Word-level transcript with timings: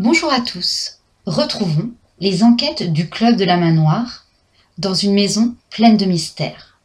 Bonjour 0.00 0.32
à 0.32 0.40
tous. 0.40 0.98
Retrouvons 1.26 1.90
les 2.20 2.44
enquêtes 2.44 2.92
du 2.92 3.08
Club 3.08 3.34
de 3.34 3.44
la 3.44 3.56
Main 3.56 3.72
Noire 3.72 4.26
dans 4.78 4.94
une 4.94 5.12
maison 5.12 5.56
pleine 5.70 5.96
de 5.96 6.04
mystères. 6.04 6.78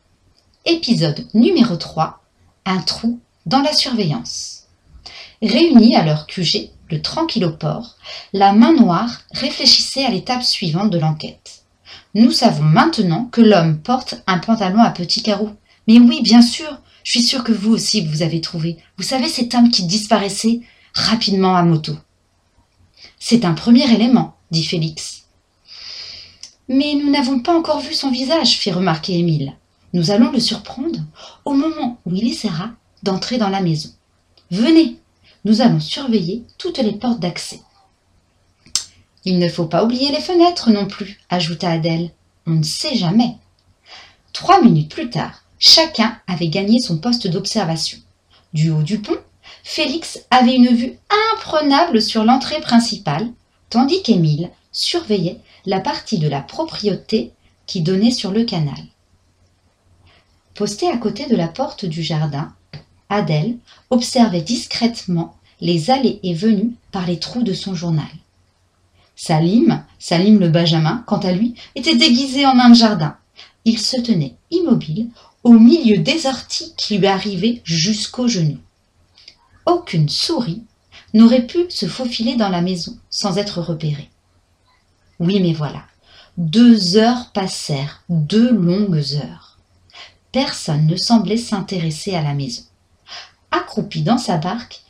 Épisode 0.66 1.28
numéro 1.36 1.76
3. 1.76 2.24
Un 2.66 2.80
trou 2.80 3.20
dans 3.46 3.62
la 3.62 3.72
surveillance. 3.72 4.64
Réunis 5.44 5.96
à 5.96 6.04
leur 6.04 6.26
QG, 6.26 6.72
le 6.90 7.04
tranquilloport, 7.04 7.98
la 8.34 8.52
Main 8.52 8.74
Noire 8.74 9.22
réfléchissait 9.30 10.06
à 10.06 10.10
l'étape 10.10 10.42
suivante 10.42 10.90
de 10.90 10.98
l'enquête. 10.98 11.66
Nous 12.16 12.32
savons 12.32 12.64
maintenant 12.64 13.26
que 13.26 13.42
l'homme 13.42 13.78
porte 13.78 14.24
un 14.26 14.40
pantalon 14.40 14.82
à 14.82 14.90
petits 14.90 15.22
carreaux. 15.22 15.54
Mais 15.88 16.00
oui, 16.00 16.24
bien 16.24 16.42
sûr, 16.42 16.80
je 17.04 17.12
suis 17.12 17.22
sûre 17.22 17.44
que 17.44 17.52
vous 17.52 17.74
aussi 17.74 18.04
vous 18.04 18.24
avez 18.24 18.42
trouvé. 18.42 18.78
Vous 18.98 19.04
savez 19.04 19.30
cet 19.30 19.54
homme 19.54 19.70
qui 19.70 19.84
disparaissait 19.84 20.62
rapidement 20.96 21.56
à 21.56 21.62
moto. 21.62 21.96
C'est 23.26 23.46
un 23.46 23.54
premier 23.54 23.90
élément, 23.90 24.36
dit 24.52 24.66
Félix. 24.66 25.24
Mais 26.68 26.94
nous 26.94 27.10
n'avons 27.10 27.40
pas 27.40 27.58
encore 27.58 27.80
vu 27.80 27.94
son 27.94 28.12
visage, 28.12 28.58
fit 28.58 28.70
remarquer 28.70 29.18
Émile. 29.18 29.54
Nous 29.94 30.12
allons 30.12 30.30
le 30.30 30.42
surprendre 30.42 31.00
au 31.46 31.54
moment 31.54 32.02
où 32.06 32.14
il 32.14 32.28
essaiera 32.28 32.72
d'entrer 33.02 33.38
dans 33.38 33.48
la 33.48 33.62
maison. 33.62 33.92
Venez, 34.52 34.98
nous 35.46 35.62
allons 35.62 35.80
surveiller 35.80 36.44
toutes 36.58 36.80
les 36.80 36.92
portes 36.92 37.22
d'accès. 37.22 37.62
Il 39.24 39.40
ne 39.40 39.48
faut 39.48 39.68
pas 39.68 39.86
oublier 39.86 40.12
les 40.12 40.20
fenêtres 40.20 40.70
non 40.70 40.86
plus, 40.86 41.22
ajouta 41.30 41.72
Adèle. 41.72 42.12
On 42.46 42.52
ne 42.52 42.64
sait 42.64 42.98
jamais. 42.98 43.38
Trois 44.34 44.62
minutes 44.62 44.94
plus 44.94 45.10
tard, 45.10 45.46
chacun 45.60 46.20
avait 46.28 46.50
gagné 46.50 46.82
son 46.82 46.98
poste 46.98 47.30
d'observation. 47.30 48.00
Du 48.52 48.70
haut 48.70 48.84
du 48.84 49.00
pont, 49.00 49.16
Félix 49.64 50.20
avait 50.30 50.56
une 50.56 50.76
vue 50.76 51.00
imprenable 51.34 52.02
sur 52.02 52.26
l'entrée 52.26 52.60
principale, 52.60 53.32
tandis 53.70 54.04
qu'Émile 54.04 54.52
surveillait 54.74 55.40
la 55.66 55.80
partie 55.80 56.20
de 56.20 56.28
la 56.28 56.42
propriété 56.42 57.32
qui 57.66 57.82
donnait 57.82 58.12
sur 58.12 58.32
le 58.32 58.44
canal. 58.44 58.76
Postée 60.54 60.90
à 60.90 60.98
côté 60.98 61.28
de 61.28 61.36
la 61.36 61.48
porte 61.48 61.86
du 61.86 62.04
jardin, 62.04 62.54
Adèle 63.10 63.58
observait 63.90 64.42
discrètement 64.42 65.36
les 65.62 65.90
allées 65.90 66.20
et 66.24 66.34
venues 66.34 66.76
par 66.92 67.08
les 67.08 67.18
trous 67.18 67.44
de 67.44 67.54
son 67.54 67.74
journal. 67.74 68.06
Salim, 69.16 69.84
Salim 69.98 70.40
le 70.40 70.50
Benjamin, 70.50 71.04
quant 71.08 71.20
à 71.20 71.32
lui, 71.32 71.56
était 71.76 71.96
déguisé 71.96 72.46
en 72.46 72.70
de 72.70 72.76
jardin. 72.76 73.16
Il 73.64 73.80
se 73.80 74.00
tenait 74.00 74.36
immobile 74.52 75.10
au 75.44 75.54
milieu 75.54 75.98
des 76.00 76.26
orties 76.26 76.74
qui 76.76 76.98
lui 76.98 77.08
arrivaient 77.08 77.62
jusqu'aux 77.64 78.28
genoux. 78.28 78.60
Aucune 79.66 80.10
souris 80.10 80.64
n'aurait 81.14 81.48
pu 81.48 81.66
se 81.70 81.88
faufiler 81.88 82.36
dans 82.36 82.50
la 82.50 82.62
maison 82.62 82.98
sans 83.10 83.38
être 83.38 83.62
repérée. 83.62 84.10
Oui, 85.20 85.40
mais 85.40 85.54
voilà. 85.54 85.84
Deux 86.38 86.98
heures 86.98 87.32
passèrent, 87.32 88.04
deux 88.10 88.52
longues 88.52 89.16
heures. 89.16 89.60
Personne 90.32 90.88
ne 90.88 90.96
semblait 90.96 91.38
s'intéresser 91.38 92.16
à 92.16 92.24
la 92.24 92.34
maison. 92.34 92.64
Accroupi 93.52 94.02
dans 94.02 94.18
sa 94.18 94.38
barque, 94.38 94.82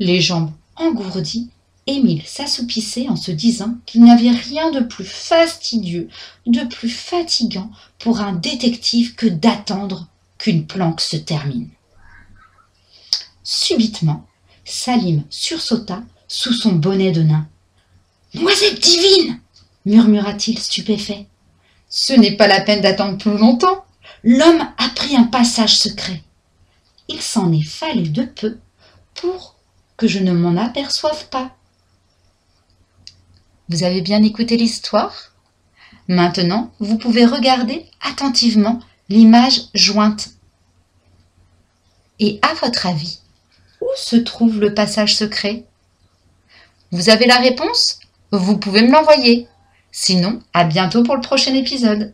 les 0.00 0.20
jambes 0.20 0.50
engourdies, 0.76 1.50
Émile 1.86 2.22
s'assoupissait 2.26 3.08
en 3.08 3.16
se 3.16 3.30
disant 3.30 3.76
qu'il 3.86 4.02
n'y 4.02 4.10
avait 4.10 4.30
rien 4.30 4.70
de 4.70 4.80
plus 4.80 5.04
fastidieux, 5.04 6.08
de 6.46 6.64
plus 6.64 6.90
fatigant 6.90 7.70
pour 7.98 8.20
un 8.20 8.32
détective 8.32 9.14
que 9.14 9.26
d'attendre 9.26 10.06
qu'une 10.38 10.66
planque 10.66 11.00
se 11.00 11.16
termine. 11.16 11.68
Subitement, 13.52 14.28
Salim 14.64 15.24
sursauta 15.28 16.04
sous 16.28 16.52
son 16.52 16.74
bonnet 16.74 17.10
de 17.10 17.24
nain. 17.24 17.48
Noisette 18.34 18.78
divine 18.78 19.40
murmura-t-il 19.84 20.56
stupéfait. 20.56 21.26
Ce 21.88 22.12
n'est 22.12 22.36
pas 22.36 22.46
la 22.46 22.60
peine 22.60 22.80
d'attendre 22.80 23.18
plus 23.18 23.36
longtemps. 23.36 23.84
L'homme 24.22 24.60
a 24.78 24.88
pris 24.90 25.16
un 25.16 25.24
passage 25.24 25.76
secret. 25.76 26.22
Il 27.08 27.20
s'en 27.20 27.52
est 27.52 27.66
fallu 27.66 28.10
de 28.10 28.22
peu 28.22 28.60
pour 29.14 29.56
que 29.96 30.06
je 30.06 30.20
ne 30.20 30.30
m'en 30.30 30.56
aperçoive 30.56 31.28
pas. 31.28 31.56
Vous 33.68 33.82
avez 33.82 34.00
bien 34.00 34.22
écouté 34.22 34.56
l'histoire? 34.58 35.32
Maintenant, 36.06 36.70
vous 36.78 36.98
pouvez 36.98 37.26
regarder 37.26 37.84
attentivement 38.00 38.78
l'image 39.08 39.62
jointe. 39.74 40.28
Et 42.20 42.38
à 42.42 42.54
votre 42.54 42.86
avis, 42.86 43.18
où 43.80 43.88
se 43.96 44.16
trouve 44.16 44.60
le 44.60 44.74
passage 44.74 45.16
secret? 45.16 45.64
Vous 46.92 47.08
avez 47.08 47.26
la 47.26 47.38
réponse? 47.38 48.00
Vous 48.32 48.58
pouvez 48.58 48.82
me 48.82 48.92
l'envoyer. 48.92 49.48
Sinon, 49.92 50.40
à 50.54 50.64
bientôt 50.64 51.02
pour 51.02 51.16
le 51.16 51.20
prochain 51.20 51.54
épisode. 51.54 52.12